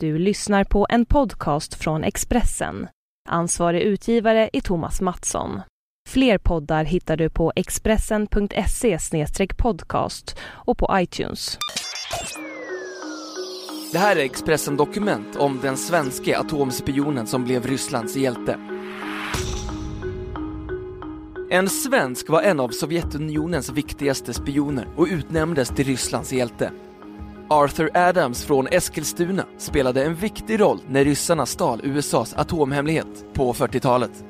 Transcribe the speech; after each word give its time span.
Du 0.00 0.18
lyssnar 0.18 0.64
på 0.64 0.86
en 0.90 1.06
podcast 1.06 1.74
från 1.74 2.04
Expressen. 2.04 2.88
Ansvarig 3.28 3.82
utgivare 3.82 4.50
är 4.52 4.60
Thomas 4.60 5.00
Mattsson. 5.00 5.60
Fler 6.08 6.38
poddar 6.38 6.84
hittar 6.84 7.16
du 7.16 7.30
på 7.30 7.52
expressen.se 7.56 8.98
podcast 9.56 10.38
och 10.42 10.78
på 10.78 10.88
iTunes. 10.92 11.58
Det 13.92 13.98
här 13.98 14.16
är 14.16 14.20
Expressen 14.20 14.76
Dokument 14.76 15.36
om 15.36 15.60
den 15.62 15.76
svenska 15.76 16.38
atomspionen 16.38 17.26
som 17.26 17.44
blev 17.44 17.66
Rysslands 17.66 18.16
hjälte. 18.16 18.58
En 21.50 21.68
svensk 21.68 22.28
var 22.28 22.42
en 22.42 22.60
av 22.60 22.68
Sovjetunionens 22.68 23.70
viktigaste 23.70 24.34
spioner 24.34 24.88
och 24.96 25.06
utnämndes 25.10 25.68
till 25.68 25.86
Rysslands 25.86 26.32
hjälte. 26.32 26.72
Arthur 27.48 27.90
Adams 27.94 28.44
från 28.44 28.66
Eskilstuna 28.66 29.46
spelade 29.58 30.04
en 30.04 30.14
viktig 30.14 30.60
roll 30.60 30.80
när 30.88 31.04
ryssarna 31.04 31.46
stal 31.46 31.80
USAs 31.84 32.34
atomhemlighet 32.34 33.34
på 33.34 33.52
40-talet. 33.52 34.24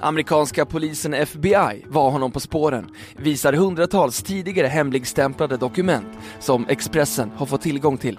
Amerikanska 0.00 0.66
polisen 0.66 1.14
FBI 1.14 1.84
var 1.88 2.10
honom 2.10 2.32
på 2.32 2.40
spåren, 2.40 2.90
visar 3.16 3.52
hundratals 3.52 4.22
tidigare 4.22 4.66
hemligstämplade 4.66 5.56
dokument 5.56 6.08
som 6.40 6.66
Expressen 6.68 7.30
har 7.36 7.46
fått 7.46 7.62
tillgång 7.62 7.96
till. 7.96 8.18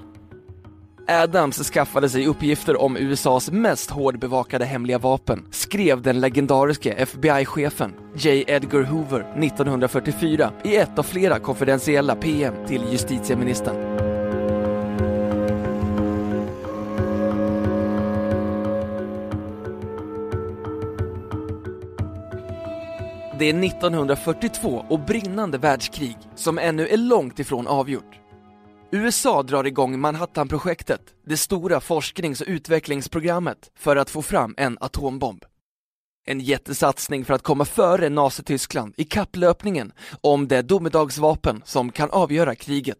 Adams 1.07 1.69
skaffade 1.69 2.09
sig 2.09 2.27
uppgifter 2.27 2.81
om 2.81 2.97
USAs 2.97 3.51
mest 3.51 3.91
hårdbevakade 3.91 4.65
hemliga 4.65 4.97
vapen, 4.97 5.47
skrev 5.51 6.01
den 6.01 6.19
legendariske 6.19 6.91
FBI-chefen 6.91 7.93
J. 8.15 8.43
Edgar 8.47 8.83
Hoover 8.83 9.19
1944 9.19 10.51
i 10.63 10.75
ett 10.75 10.99
av 10.99 11.03
flera 11.03 11.39
konfidentiella 11.39 12.15
PM 12.15 12.53
till 12.67 12.83
justitieministern. 12.91 13.75
Det 23.39 23.49
är 23.49 23.65
1942 23.65 24.85
och 24.89 24.99
brinnande 24.99 25.57
världskrig 25.57 26.17
som 26.35 26.57
ännu 26.57 26.87
är 26.87 26.97
långt 26.97 27.39
ifrån 27.39 27.67
avgjort. 27.67 28.24
USA 28.91 29.43
drar 29.43 29.63
igång 29.63 29.99
Manhattanprojektet, 29.99 31.01
det 31.25 31.37
stora 31.37 31.79
forsknings 31.79 32.41
och 32.41 32.47
utvecklingsprogrammet 32.47 33.71
för 33.75 33.95
att 33.95 34.09
få 34.09 34.21
fram 34.21 34.53
en 34.57 34.77
atombomb. 34.81 35.45
En 36.25 36.39
jättesatsning 36.39 37.25
för 37.25 37.33
att 37.33 37.43
komma 37.43 37.65
före 37.65 38.09
Nazityskland 38.09 38.93
i 38.97 39.03
kapplöpningen 39.03 39.93
om 40.21 40.47
det 40.47 40.61
domedagsvapen 40.61 41.61
som 41.65 41.91
kan 41.91 42.09
avgöra 42.09 42.55
kriget. 42.55 42.97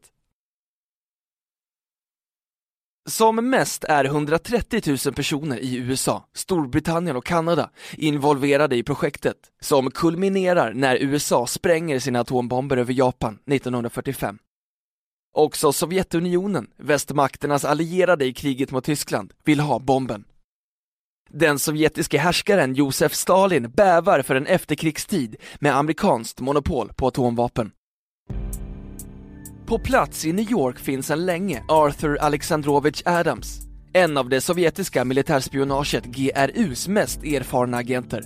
Som 3.10 3.50
mest 3.50 3.84
är 3.84 4.06
130 4.06 4.82
000 5.06 5.14
personer 5.14 5.60
i 5.60 5.76
USA, 5.76 6.26
Storbritannien 6.34 7.16
och 7.16 7.26
Kanada 7.26 7.70
involverade 7.94 8.76
i 8.76 8.84
projektet 8.84 9.38
som 9.62 9.92
kulminerar 9.92 10.74
när 10.74 10.96
USA 10.96 11.48
spränger 11.48 12.00
sina 12.00 12.20
atombomber 12.20 12.78
över 12.78 12.94
Japan 12.94 13.40
1945. 13.46 14.38
Också 15.38 15.74
Sovjetunionen, 15.74 16.68
västmakternas 16.78 17.66
allierade 17.66 18.26
i 18.26 18.34
kriget 18.34 18.72
mot 18.72 18.84
Tyskland, 18.84 19.34
vill 19.44 19.60
ha 19.60 19.80
bomben. 19.80 20.24
Den 21.30 21.60
sovjetiske 21.60 22.18
härskaren 22.18 22.74
Josef 22.74 23.14
Stalin 23.14 23.72
bävar 23.72 24.22
för 24.22 24.36
en 24.36 24.46
efterkrigstid 24.46 25.36
med 25.60 25.76
amerikanskt 25.76 26.40
monopol 26.40 26.92
på 26.96 27.08
atomvapen. 27.08 27.72
På 29.66 29.80
plats 29.80 30.26
i 30.26 30.34
New 30.34 30.52
York 30.52 30.80
finns 30.80 31.08
sedan 31.08 31.26
länge 31.26 31.64
Arthur 31.68 32.18
Alexandrovich 32.18 33.02
Adams, 33.06 33.60
en 33.94 34.18
av 34.18 34.30
det 34.30 34.42
sovjetiska 34.42 35.06
militärspionaget 35.06 36.06
GRUs 36.06 36.88
mest 36.88 37.24
erfarna 37.24 37.78
agenter. 37.78 38.24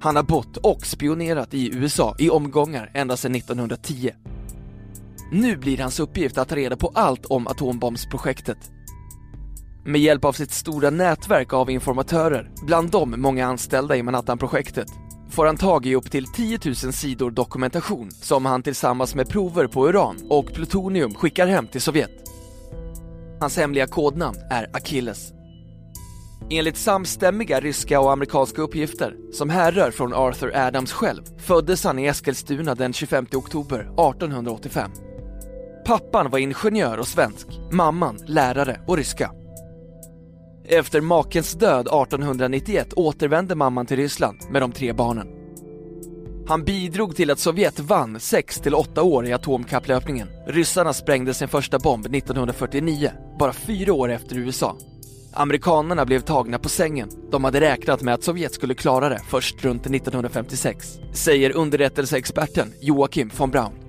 Han 0.00 0.16
har 0.16 0.22
bott 0.22 0.56
och 0.56 0.86
spionerat 0.86 1.54
i 1.54 1.76
USA 1.76 2.16
i 2.18 2.30
omgångar 2.30 2.90
ända 2.94 3.16
sedan 3.16 3.34
1910. 3.34 4.10
Nu 5.32 5.56
blir 5.56 5.78
hans 5.78 6.00
uppgift 6.00 6.38
att 6.38 6.48
ta 6.48 6.56
reda 6.56 6.76
på 6.76 6.92
allt 6.94 7.26
om 7.26 7.46
atombombsprojektet. 7.46 8.58
Med 9.84 10.00
hjälp 10.00 10.24
av 10.24 10.32
sitt 10.32 10.50
stora 10.50 10.90
nätverk 10.90 11.52
av 11.52 11.70
informatörer, 11.70 12.50
bland 12.66 12.90
dem 12.90 13.14
många 13.18 13.46
anställda 13.46 13.96
i 13.96 14.02
Manhattanprojektet, 14.02 14.88
får 15.30 15.46
han 15.46 15.56
tag 15.56 15.86
i 15.86 15.94
upp 15.94 16.10
till 16.10 16.26
10 16.26 16.58
000 16.64 16.74
sidor 16.74 17.30
dokumentation 17.30 18.10
som 18.10 18.46
han 18.46 18.62
tillsammans 18.62 19.14
med 19.14 19.28
prover 19.28 19.66
på 19.66 19.88
uran 19.88 20.16
och 20.30 20.52
plutonium 20.52 21.14
skickar 21.14 21.46
hem 21.46 21.66
till 21.66 21.80
Sovjet. 21.80 22.10
Hans 23.40 23.56
hemliga 23.56 23.86
kodnamn 23.86 24.38
är 24.50 24.76
Achilles. 24.76 25.32
Enligt 26.50 26.76
samstämmiga 26.76 27.60
ryska 27.60 28.00
och 28.00 28.12
amerikanska 28.12 28.62
uppgifter, 28.62 29.16
som 29.32 29.50
härrör 29.50 29.90
från 29.90 30.14
Arthur 30.14 30.56
Adams 30.56 30.92
själv, 30.92 31.22
föddes 31.38 31.84
han 31.84 31.98
i 31.98 32.06
Eskilstuna 32.06 32.74
den 32.74 32.92
25 32.92 33.26
oktober 33.32 33.80
1885. 33.80 34.90
Pappan 35.86 36.30
var 36.30 36.38
ingenjör 36.38 36.98
och 36.98 37.08
svensk, 37.08 37.46
mamman 37.72 38.18
lärare 38.26 38.80
och 38.86 38.96
ryska. 38.96 39.30
Efter 40.64 41.00
makens 41.00 41.52
död 41.52 41.80
1891 41.80 42.92
återvände 42.92 43.54
mamman 43.54 43.86
till 43.86 43.96
Ryssland 43.96 44.38
med 44.50 44.62
de 44.62 44.72
tre 44.72 44.92
barnen. 44.92 45.26
Han 46.48 46.64
bidrog 46.64 47.16
till 47.16 47.30
att 47.30 47.38
Sovjet 47.38 47.80
vann 47.80 48.16
6-8 48.16 49.00
år 49.00 49.26
i 49.26 49.32
atomkapplöpningen. 49.32 50.28
Ryssarna 50.46 50.92
sprängde 50.92 51.34
sin 51.34 51.48
första 51.48 51.78
bomb 51.78 52.06
1949, 52.06 53.10
bara 53.38 53.52
fyra 53.52 53.92
år 53.92 54.10
efter 54.10 54.36
USA. 54.36 54.76
Amerikanerna 55.32 56.04
blev 56.04 56.20
tagna 56.20 56.58
på 56.58 56.68
sängen. 56.68 57.10
De 57.30 57.44
hade 57.44 57.60
räknat 57.60 58.02
med 58.02 58.14
att 58.14 58.22
Sovjet 58.22 58.54
skulle 58.54 58.74
klara 58.74 59.08
det 59.08 59.20
först 59.28 59.64
runt 59.64 59.86
1956, 59.86 60.98
säger 61.12 61.56
underrättelseexperten 61.56 62.72
Joakim 62.80 63.30
von 63.36 63.50
Braun. 63.50 63.83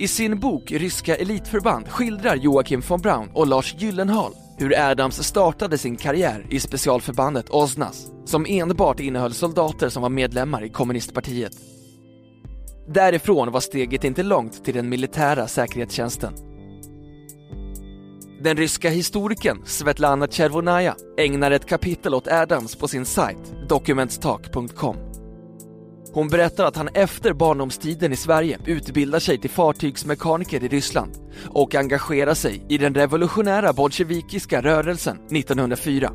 I 0.00 0.08
sin 0.08 0.40
bok 0.40 0.72
Ryska 0.72 1.16
elitförband 1.16 1.88
skildrar 1.88 2.36
Joakim 2.36 2.82
von 2.88 3.00
Braun 3.00 3.30
och 3.34 3.46
Lars 3.46 3.74
Gyllenhaal 3.78 4.32
hur 4.58 4.78
Adams 4.78 5.22
startade 5.22 5.78
sin 5.78 5.96
karriär 5.96 6.46
i 6.50 6.60
specialförbandet 6.60 7.48
Osnas, 7.48 8.06
som 8.24 8.46
enbart 8.48 9.00
innehöll 9.00 9.32
soldater 9.32 9.88
som 9.88 10.02
var 10.02 10.08
medlemmar 10.08 10.64
i 10.64 10.68
kommunistpartiet. 10.68 11.52
Därifrån 12.88 13.52
var 13.52 13.60
steget 13.60 14.04
inte 14.04 14.22
långt 14.22 14.64
till 14.64 14.74
den 14.74 14.88
militära 14.88 15.48
säkerhetstjänsten. 15.48 16.34
Den 18.42 18.56
ryska 18.56 18.90
historikern 18.90 19.62
Svetlana 19.64 20.28
Chervonaja 20.28 20.96
ägnar 21.18 21.50
ett 21.50 21.68
kapitel 21.68 22.14
åt 22.14 22.28
Adams 22.28 22.76
på 22.76 22.88
sin 22.88 23.04
sajt 23.04 23.68
documentstalk.com. 23.68 25.07
Hon 26.12 26.28
berättar 26.28 26.64
att 26.64 26.76
han 26.76 26.88
efter 26.94 27.32
barndomstiden 27.32 28.12
i 28.12 28.16
Sverige 28.16 28.58
utbildar 28.64 29.18
sig 29.18 29.38
till 29.38 29.50
fartygsmekaniker 29.50 30.64
i 30.64 30.68
Ryssland 30.68 31.12
och 31.46 31.74
engagerar 31.74 32.34
sig 32.34 32.66
i 32.68 32.78
den 32.78 32.94
revolutionära 32.94 33.72
bolsjevikiska 33.72 34.62
rörelsen 34.62 35.16
1904. 35.16 36.12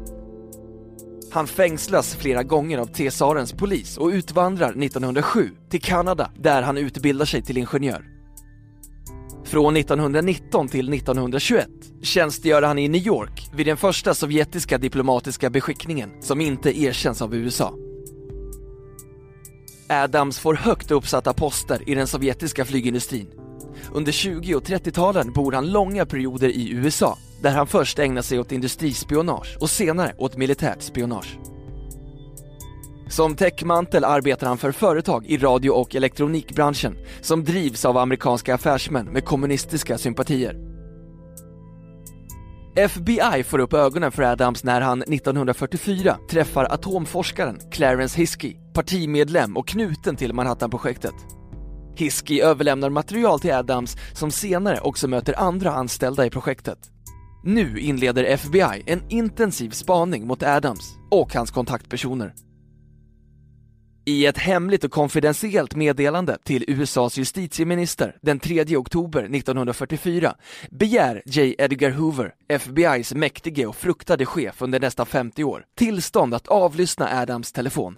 Han 1.31 1.47
fängslas 1.47 2.15
flera 2.15 2.43
gånger 2.43 2.77
av 2.77 2.85
Tsarens 2.85 3.53
polis 3.53 3.97
och 3.97 4.07
utvandrar 4.07 4.83
1907 4.83 5.49
till 5.69 5.81
Kanada 5.81 6.31
där 6.39 6.61
han 6.61 6.77
utbildar 6.77 7.25
sig 7.25 7.41
till 7.41 7.57
ingenjör. 7.57 8.05
Från 9.45 9.77
1919 9.77 10.67
till 10.67 10.93
1921 10.93 11.67
tjänstgör 12.01 12.61
han 12.61 12.79
i 12.79 12.87
New 12.87 13.07
York 13.07 13.49
vid 13.55 13.65
den 13.65 13.77
första 13.77 14.13
sovjetiska 14.13 14.77
diplomatiska 14.77 15.49
beskickningen 15.49 16.09
som 16.21 16.41
inte 16.41 16.79
erkänns 16.79 17.21
av 17.21 17.35
USA. 17.35 17.73
Adams 19.87 20.39
får 20.39 20.53
högt 20.53 20.91
uppsatta 20.91 21.33
poster 21.33 21.89
i 21.89 21.95
den 21.95 22.07
sovjetiska 22.07 22.65
flygindustrin. 22.65 23.27
Under 23.93 24.11
20 24.11 24.55
och 24.55 24.63
30-talen 24.63 25.33
bor 25.33 25.51
han 25.51 25.71
långa 25.71 26.05
perioder 26.05 26.49
i 26.49 26.71
USA, 26.71 27.17
där 27.41 27.51
han 27.51 27.67
först 27.67 27.99
ägnar 27.99 28.21
sig 28.21 28.39
åt 28.39 28.51
industrispionage 28.51 29.57
och 29.59 29.69
senare 29.69 30.15
åt 30.17 30.37
militärt 30.37 30.81
spionage. 30.81 31.37
Som 33.09 33.35
täckmantel 33.35 34.03
arbetar 34.03 34.47
han 34.47 34.57
för 34.57 34.71
företag 34.71 35.25
i 35.25 35.37
radio 35.37 35.69
och 35.69 35.95
elektronikbranschen 35.95 36.97
som 37.21 37.43
drivs 37.43 37.85
av 37.85 37.97
amerikanska 37.97 38.55
affärsmän 38.55 39.05
med 39.05 39.25
kommunistiska 39.25 39.97
sympatier. 39.97 40.72
FBI 42.75 43.43
får 43.43 43.59
upp 43.59 43.73
ögonen 43.73 44.11
för 44.11 44.23
Adams 44.23 44.63
när 44.63 44.81
han 44.81 45.01
1944 45.01 46.17
träffar 46.29 46.65
atomforskaren 46.65 47.59
Clarence 47.71 48.17
Hiskey, 48.17 48.55
partimedlem 48.73 49.57
och 49.57 49.67
knuten 49.67 50.15
till 50.15 50.33
Manhattanprojektet. 50.33 51.13
Hiskey 51.95 52.41
överlämnar 52.41 52.89
material 52.89 53.39
till 53.39 53.53
Adams 53.53 53.97
som 54.13 54.31
senare 54.31 54.79
också 54.79 55.07
möter 55.07 55.39
andra 55.39 55.71
anställda 55.71 56.25
i 56.25 56.29
projektet. 56.29 56.79
Nu 57.43 57.79
inleder 57.79 58.23
FBI 58.23 58.83
en 58.85 59.03
intensiv 59.09 59.69
spaning 59.69 60.27
mot 60.27 60.43
Adams 60.43 60.95
och 61.11 61.33
hans 61.33 61.51
kontaktpersoner. 61.51 62.33
I 64.05 64.25
ett 64.25 64.37
hemligt 64.37 64.83
och 64.83 64.91
konfidentiellt 64.91 65.75
meddelande 65.75 66.37
till 66.43 66.65
USAs 66.67 67.17
justitieminister 67.17 68.15
den 68.21 68.39
3 68.39 68.77
oktober 68.77 69.23
1944 69.23 70.35
begär 70.69 71.21
J. 71.25 71.55
Edgar 71.57 71.89
Hoover, 71.89 72.33
FBIs 72.59 73.13
mäktige 73.13 73.65
och 73.65 73.75
fruktade 73.75 74.25
chef 74.25 74.61
under 74.61 74.79
nästan 74.79 75.05
50 75.05 75.43
år, 75.43 75.65
tillstånd 75.75 76.33
att 76.33 76.47
avlyssna 76.47 77.21
Adams 77.21 77.51
telefon. 77.51 77.97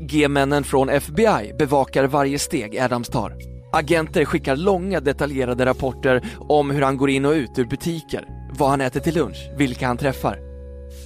G-männen 0.00 0.64
från 0.64 0.88
FBI 0.88 1.52
bevakar 1.58 2.04
varje 2.04 2.38
steg 2.38 2.78
Adams 2.78 3.08
tar. 3.08 3.34
Agenter 3.72 4.24
skickar 4.24 4.56
långa 4.56 5.00
detaljerade 5.00 5.66
rapporter 5.66 6.24
om 6.38 6.70
hur 6.70 6.82
han 6.82 6.96
går 6.96 7.10
in 7.10 7.24
och 7.24 7.32
ut 7.32 7.58
ur 7.58 7.64
butiker, 7.64 8.28
vad 8.58 8.70
han 8.70 8.80
äter 8.80 9.00
till 9.00 9.14
lunch, 9.14 9.50
vilka 9.56 9.86
han 9.86 9.96
träffar. 9.96 10.53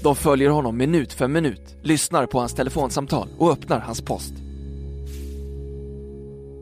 De 0.03 0.17
följer 0.17 0.51
honom 0.51 0.77
minut 0.77 1.13
för 1.13 1.29
minut, 1.29 1.77
lyssnar 1.83 2.27
på 2.27 2.39
hans 2.39 2.55
telefonsamtal 2.55 3.29
och 3.39 3.53
öppnar 3.53 3.81
hans 3.81 4.01
post. 4.01 4.33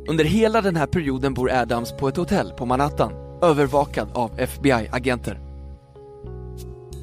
Under 0.08 0.24
hela 0.24 0.60
den 0.60 0.76
här 0.76 0.86
perioden 0.86 1.34
bor 1.34 1.50
Adams 1.50 1.92
på 1.92 2.08
ett 2.08 2.16
hotell 2.16 2.50
på 2.50 2.66
Manhattan, 2.66 3.12
övervakad 3.42 4.08
av 4.14 4.30
FBI-agenter. 4.40 5.40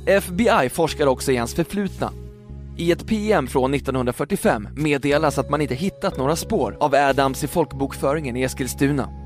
FBI 0.06 0.70
forskar 0.70 1.08
också 1.08 1.32
i 1.32 1.38
hans 1.38 1.54
förflutna. 1.54 2.12
I 2.78 2.92
ett 2.92 3.08
PM 3.08 3.48
från 3.48 3.74
1945 3.74 4.68
meddelas 4.76 5.38
att 5.38 5.50
man 5.50 5.62
inte 5.62 5.76
hittat 5.76 6.18
några 6.18 6.36
spår 6.36 6.78
av 6.80 6.96
Adams 6.96 7.44
i 7.44 7.48
folkbokföringen 7.48 8.38
i 8.38 8.42
Eskilstuna. 8.42 9.23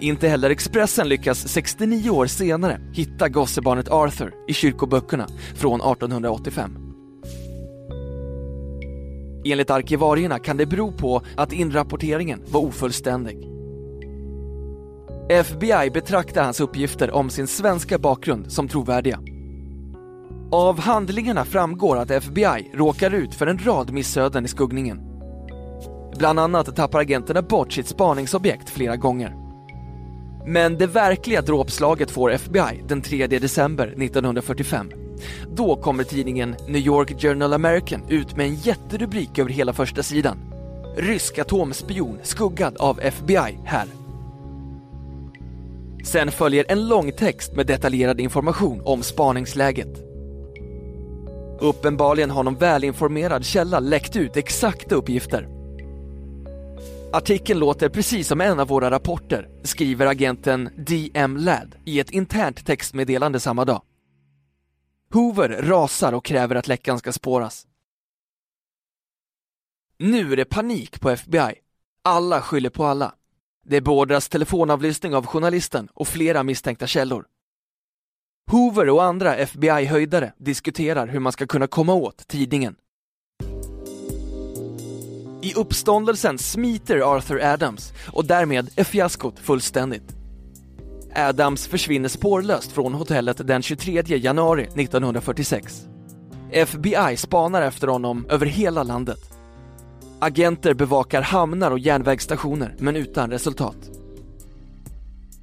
Inte 0.00 0.28
heller 0.28 0.50
Expressen 0.50 1.08
lyckas 1.08 1.48
69 1.48 2.10
år 2.10 2.26
senare 2.26 2.80
hitta 2.92 3.28
gossebarnet 3.28 3.88
Arthur 3.88 4.34
i 4.48 4.54
kyrkoböckerna 4.54 5.26
från 5.54 5.80
1885. 5.80 6.78
Enligt 9.44 9.70
arkivarierna 9.70 10.38
kan 10.38 10.56
det 10.56 10.66
bero 10.66 10.92
på 10.92 11.22
att 11.36 11.52
inrapporteringen 11.52 12.42
var 12.50 12.60
ofullständig. 12.60 13.38
FBI 15.30 15.90
betraktar 15.92 16.44
hans 16.44 16.60
uppgifter 16.60 17.10
om 17.10 17.30
sin 17.30 17.46
svenska 17.46 17.98
bakgrund 17.98 18.52
som 18.52 18.68
trovärdiga. 18.68 19.20
Av 20.52 20.80
handlingarna 20.80 21.44
framgår 21.44 21.96
att 21.96 22.10
FBI 22.10 22.70
råkar 22.74 23.14
ut 23.14 23.34
för 23.34 23.46
en 23.46 23.58
rad 23.58 23.92
missöden 23.92 24.44
i 24.44 24.48
skuggningen. 24.48 25.00
Bland 26.18 26.38
annat 26.38 26.76
tappar 26.76 27.00
agenterna 27.00 27.42
bort 27.42 27.72
sitt 27.72 27.86
spaningsobjekt 27.86 28.70
flera 28.70 28.96
gånger. 28.96 29.45
Men 30.48 30.78
det 30.78 30.86
verkliga 30.86 31.42
dråpslaget 31.42 32.10
får 32.10 32.32
FBI 32.32 32.82
den 32.88 33.02
3 33.02 33.26
december 33.26 33.86
1945. 33.86 34.90
Då 35.56 35.76
kommer 35.76 36.04
tidningen 36.04 36.56
New 36.68 36.82
York 36.82 37.22
Journal 37.22 37.52
American 37.52 38.02
ut 38.08 38.36
med 38.36 38.46
en 38.46 38.54
jätterubrik 38.54 39.38
över 39.38 39.50
hela 39.50 39.72
första 39.72 40.02
sidan. 40.02 40.38
Rysk 40.96 41.38
atomspion 41.38 42.18
skuggad 42.22 42.76
av 42.76 43.00
FBI 43.00 43.58
här. 43.64 43.86
Sen 46.04 46.30
följer 46.30 46.64
en 46.68 46.88
lång 46.88 47.12
text 47.12 47.56
med 47.56 47.66
detaljerad 47.66 48.20
information 48.20 48.82
om 48.84 49.02
spaningsläget. 49.02 50.02
Uppenbarligen 51.60 52.30
har 52.30 52.42
någon 52.42 52.56
välinformerad 52.56 53.44
källa 53.44 53.80
läckt 53.80 54.16
ut 54.16 54.36
exakta 54.36 54.94
uppgifter. 54.94 55.55
Artikeln 57.16 57.60
låter 57.60 57.88
precis 57.88 58.28
som 58.28 58.40
en 58.40 58.60
av 58.60 58.68
våra 58.68 58.90
rapporter, 58.90 59.48
skriver 59.62 60.06
agenten 60.06 60.70
DM 60.76 61.36
Ladd 61.36 61.74
i 61.84 62.00
ett 62.00 62.10
internt 62.10 62.66
textmeddelande 62.66 63.40
samma 63.40 63.64
dag. 63.64 63.82
Hoover 65.12 65.48
rasar 65.48 66.12
och 66.12 66.24
kräver 66.24 66.56
att 66.56 66.68
läckan 66.68 66.98
ska 66.98 67.12
spåras. 67.12 67.66
Nu 69.98 70.32
är 70.32 70.36
det 70.36 70.44
panik 70.44 71.00
på 71.00 71.10
FBI. 71.10 71.54
Alla 72.04 72.40
skyller 72.42 72.70
på 72.70 72.84
alla. 72.84 73.14
Det 73.64 73.80
beordras 73.80 74.28
telefonavlyssning 74.28 75.14
av 75.14 75.26
journalisten 75.26 75.88
och 75.94 76.08
flera 76.08 76.42
misstänkta 76.42 76.86
källor. 76.86 77.26
Hoover 78.50 78.90
och 78.90 79.04
andra 79.04 79.36
FBI-höjdare 79.36 80.32
diskuterar 80.38 81.06
hur 81.06 81.20
man 81.20 81.32
ska 81.32 81.46
kunna 81.46 81.66
komma 81.66 81.94
åt 81.94 82.28
tidningen. 82.28 82.76
I 85.46 85.54
uppståndelsen 85.54 86.38
smiter 86.38 87.16
Arthur 87.16 87.44
Adams 87.44 87.92
och 88.12 88.24
därmed 88.24 88.70
är 88.76 88.84
fiaskot 88.84 89.38
fullständigt. 89.38 90.16
Adams 91.14 91.66
försvinner 91.66 92.08
spårlöst 92.08 92.72
från 92.72 92.94
hotellet 92.94 93.46
den 93.46 93.62
23 93.62 94.02
januari 94.06 94.62
1946. 94.62 95.86
FBI 96.50 97.16
spanar 97.16 97.62
efter 97.62 97.88
honom 97.88 98.26
över 98.28 98.46
hela 98.46 98.82
landet. 98.82 99.18
Agenter 100.18 100.74
bevakar 100.74 101.22
hamnar 101.22 101.70
och 101.70 101.78
järnvägsstationer 101.78 102.74
men 102.78 102.96
utan 102.96 103.30
resultat. 103.30 103.90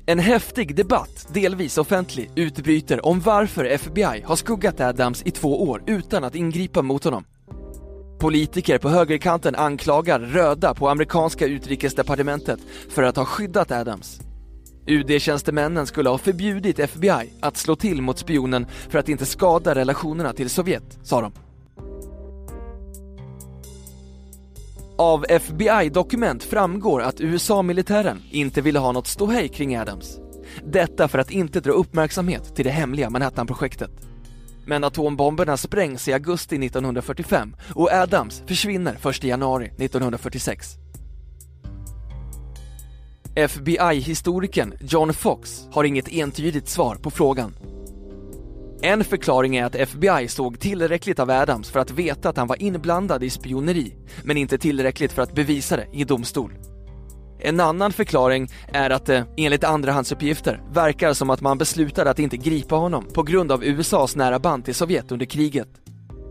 En 0.05 0.19
häftig 0.19 0.75
debatt, 0.75 1.27
delvis 1.33 1.77
offentlig, 1.77 2.31
utbryter 2.35 3.05
om 3.05 3.19
varför 3.19 3.65
FBI 3.65 4.23
har 4.25 4.35
skuggat 4.35 4.79
Adams 4.79 5.23
i 5.25 5.31
två 5.31 5.63
år 5.63 5.83
utan 5.87 6.23
att 6.23 6.35
ingripa 6.35 6.81
mot 6.81 7.03
honom. 7.03 7.25
Politiker 8.23 8.77
på 8.77 8.89
högerkanten 8.89 9.55
anklagar 9.55 10.19
röda 10.19 10.73
på 10.73 10.89
amerikanska 10.89 11.45
utrikesdepartementet 11.45 12.59
för 12.89 13.03
att 13.03 13.15
ha 13.15 13.25
skyddat 13.25 13.71
Adams. 13.71 14.19
UD-tjänstemännen 14.87 15.85
skulle 15.85 16.09
ha 16.09 16.17
förbjudit 16.17 16.79
FBI 16.79 17.33
att 17.41 17.57
slå 17.57 17.75
till 17.75 18.01
mot 18.01 18.17
spionen 18.17 18.67
för 18.89 18.99
att 18.99 19.09
inte 19.09 19.25
skada 19.25 19.75
relationerna 19.75 20.33
till 20.33 20.49
Sovjet, 20.49 20.99
sa 21.03 21.21
de. 21.21 21.31
Av 24.97 25.25
FBI-dokument 25.29 26.43
framgår 26.43 27.01
att 27.01 27.21
USA-militären 27.21 28.21
inte 28.31 28.61
ville 28.61 28.79
ha 28.79 28.91
något 28.91 29.07
ståhej 29.07 29.47
kring 29.47 29.77
Adams. 29.77 30.19
Detta 30.65 31.07
för 31.07 31.19
att 31.19 31.31
inte 31.31 31.59
dra 31.59 31.71
uppmärksamhet 31.71 32.55
till 32.55 32.65
det 32.65 32.71
hemliga 32.71 33.09
Manhattan-projektet. 33.09 34.12
Men 34.65 34.83
atombomberna 34.83 35.57
sprängs 35.57 36.07
i 36.07 36.13
augusti 36.13 36.55
1945 36.55 37.55
och 37.75 37.91
Adams 37.91 38.43
försvinner 38.47 39.09
1 39.09 39.23
januari 39.23 39.65
1946. 39.65 40.77
FBI-historikern 43.35 44.73
John 44.79 45.13
Fox 45.13 45.67
har 45.71 45.83
inget 45.83 46.07
entydigt 46.07 46.69
svar 46.69 46.95
på 46.95 47.11
frågan. 47.11 47.55
En 48.81 49.03
förklaring 49.03 49.55
är 49.55 49.65
att 49.65 49.75
FBI 49.75 50.27
såg 50.27 50.59
tillräckligt 50.59 51.19
av 51.19 51.29
Adams 51.29 51.69
för 51.69 51.79
att 51.79 51.91
veta 51.91 52.29
att 52.29 52.37
han 52.37 52.47
var 52.47 52.61
inblandad 52.61 53.23
i 53.23 53.29
spioneri, 53.29 53.95
men 54.23 54.37
inte 54.37 54.57
tillräckligt 54.57 55.11
för 55.11 55.21
att 55.21 55.35
bevisa 55.35 55.77
det 55.77 55.87
i 55.91 56.03
domstol. 56.03 56.53
En 57.45 57.59
annan 57.59 57.91
förklaring 57.93 58.47
är 58.73 58.89
att 58.89 59.05
det, 59.05 59.25
enligt 59.37 59.63
andrahandsuppgifter, 59.63 60.61
verkar 60.71 61.13
som 61.13 61.29
att 61.29 61.41
man 61.41 61.57
beslutade 61.57 62.09
att 62.09 62.19
inte 62.19 62.37
gripa 62.37 62.75
honom 62.75 63.05
på 63.13 63.23
grund 63.23 63.51
av 63.51 63.63
USAs 63.63 64.15
nära 64.15 64.39
band 64.39 64.65
till 64.65 64.75
Sovjet 64.75 65.11
under 65.11 65.25
kriget. 65.25 65.67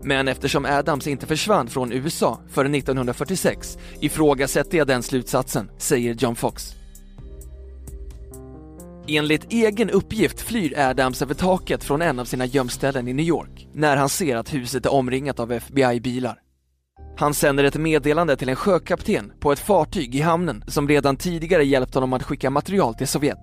Men 0.03 0.27
eftersom 0.27 0.65
Adams 0.65 1.07
inte 1.07 1.25
försvann 1.25 1.67
från 1.67 1.91
USA 1.91 2.39
förrän 2.49 2.75
1946 2.75 3.77
ifrågasätter 4.01 4.77
jag 4.77 4.87
den 4.87 5.03
slutsatsen, 5.03 5.69
säger 5.77 6.13
John 6.13 6.35
Fox. 6.35 6.75
Enligt 9.07 9.53
egen 9.53 9.89
uppgift 9.89 10.41
flyr 10.41 10.79
Adams 10.79 11.21
över 11.21 11.33
taket 11.33 11.83
från 11.83 12.01
en 12.01 12.19
av 12.19 12.25
sina 12.25 12.45
gömställen 12.45 13.07
i 13.07 13.13
New 13.13 13.25
York 13.25 13.67
när 13.73 13.97
han 13.97 14.09
ser 14.09 14.35
att 14.35 14.53
huset 14.53 14.85
är 14.85 14.93
omringat 14.93 15.39
av 15.39 15.51
FBI-bilar. 15.51 16.42
Han 17.15 17.33
sänder 17.33 17.63
ett 17.63 17.77
meddelande 17.77 18.35
till 18.35 18.49
en 18.49 18.55
sjökapten 18.55 19.31
på 19.39 19.51
ett 19.51 19.59
fartyg 19.59 20.15
i 20.15 20.21
hamnen 20.21 20.63
som 20.67 20.87
redan 20.87 21.17
tidigare 21.17 21.65
hjälpt 21.65 21.93
honom 21.93 22.13
att 22.13 22.23
skicka 22.23 22.49
material 22.49 22.95
till 22.95 23.07
Sovjet. 23.07 23.37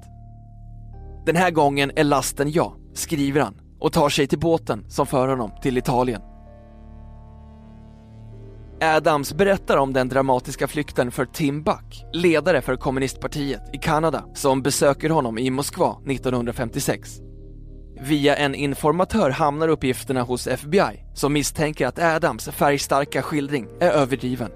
Den 1.27 1.37
här 1.37 1.51
gången 1.51 1.93
är 1.97 2.05
lasten 2.05 2.51
ja, 2.51 2.77
skriver 2.95 3.41
han 3.41 3.55
och 3.81 3.93
tar 3.93 4.09
sig 4.09 4.27
till 4.27 4.39
båten 4.39 4.91
som 4.91 5.07
för 5.07 5.29
honom 5.29 5.51
till 5.63 5.79
Italien. 5.79 6.23
Adams 8.83 9.35
berättar 9.35 9.77
om 9.77 9.93
den 9.93 10.09
dramatiska 10.09 10.69
flykten 10.69 11.11
för 11.11 11.25
Tim 11.25 11.63
Buck, 11.63 12.05
ledare 12.13 12.63
för 12.63 12.77
kommunistpartiet 12.77 13.61
i 13.73 13.79
Kanada, 13.79 14.25
som 14.35 14.63
besöker 14.63 15.11
honom 15.11 15.39
i 15.39 15.51
Moskva 15.51 15.97
1956. 16.07 17.30
Via 18.03 18.37
en 18.37 18.55
informatör 18.55 19.31
hamnar 19.31 19.69
uppgifterna 19.69 20.23
hos 20.23 20.47
FBI 20.47 21.05
som 21.15 21.33
misstänker 21.33 21.87
att 21.87 21.99
Adams 21.99 22.49
färgstarka 22.49 23.23
skildring 23.23 23.69
är 23.81 23.91
överdriven. 23.91 24.51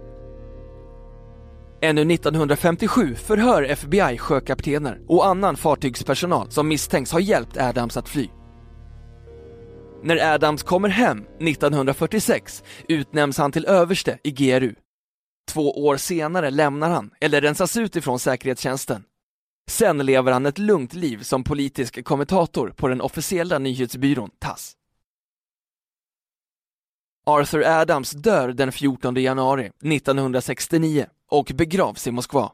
Ännu 1.83 2.15
1957 2.15 3.15
förhör 3.15 3.63
FBI 3.63 4.19
sjökaptener 4.19 5.01
och 5.09 5.27
annan 5.27 5.57
fartygspersonal 5.57 6.51
som 6.51 6.69
misstänks 6.69 7.13
ha 7.13 7.21
hjälpt 7.21 7.57
Adams 7.57 7.97
att 7.97 8.09
fly. 8.09 8.29
När 10.03 10.35
Adams 10.35 10.63
kommer 10.63 10.89
hem 10.89 11.19
1946 11.41 12.63
utnämns 12.89 13.39
han 13.39 13.53
till 13.53 13.67
överste 13.67 14.19
i 14.23 14.31
GRU. 14.31 14.75
Två 15.49 15.87
år 15.87 15.97
senare 15.97 16.51
lämnar 16.51 16.91
han, 16.91 17.11
eller 17.21 17.41
rensas 17.41 17.77
ut 17.77 17.97
ifrån 17.97 18.19
säkerhetstjänsten. 18.19 19.05
Sen 19.67 19.99
lever 19.99 20.33
han 20.33 20.47
ett 20.47 20.59
lugnt 20.59 20.95
liv 20.95 21.23
som 21.23 21.45
politisk 21.45 22.05
kommentator 22.05 22.71
på 22.77 22.89
den 22.89 23.01
officiella 23.01 23.59
nyhetsbyrån 23.59 24.31
TASS. 24.39 24.77
Arthur 27.27 27.65
Adams 27.67 28.11
dör 28.11 28.49
den 28.49 28.73
14 28.73 29.15
januari 29.15 29.67
1969 29.67 31.07
och 31.31 31.53
begravs 31.55 32.07
i 32.07 32.11
Moskva. 32.11 32.53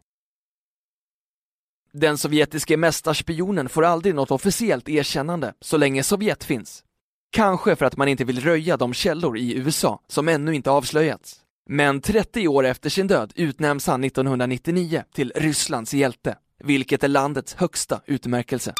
Den 1.92 2.18
sovjetiske 2.18 2.76
mästarspionen 2.76 3.68
får 3.68 3.84
aldrig 3.84 4.14
något 4.14 4.30
officiellt 4.30 4.88
erkännande 4.88 5.54
så 5.60 5.76
länge 5.76 6.02
Sovjet 6.02 6.44
finns. 6.44 6.84
Kanske 7.32 7.76
för 7.76 7.86
att 7.86 7.96
man 7.96 8.08
inte 8.08 8.24
vill 8.24 8.40
röja 8.40 8.76
de 8.76 8.92
källor 8.94 9.38
i 9.38 9.54
USA 9.54 10.00
som 10.06 10.28
ännu 10.28 10.54
inte 10.54 10.70
avslöjats. 10.70 11.40
Men 11.68 12.00
30 12.00 12.48
år 12.48 12.66
efter 12.66 12.90
sin 12.90 13.06
död 13.06 13.32
utnämns 13.36 13.86
han 13.86 14.04
1999 14.04 15.04
till 15.14 15.32
Rysslands 15.36 15.94
hjälte, 15.94 16.36
vilket 16.60 17.04
är 17.04 17.08
landets 17.08 17.54
högsta 17.54 18.00
utmärkelse. 18.06 18.74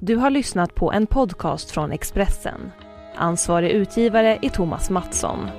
Du 0.00 0.16
har 0.16 0.30
lyssnat 0.30 0.74
på 0.74 0.92
en 0.92 1.06
podcast 1.06 1.70
från 1.70 1.92
Expressen. 1.92 2.70
Ansvarig 3.14 3.70
utgivare 3.70 4.38
är 4.42 4.48
Thomas 4.48 4.90
Mattsson. 4.90 5.50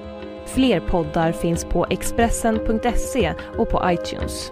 Fler 0.45 0.79
poddar 0.79 1.31
finns 1.31 1.65
på 1.65 1.85
Expressen.se 1.89 3.33
och 3.57 3.69
på 3.69 3.81
iTunes. 3.91 4.51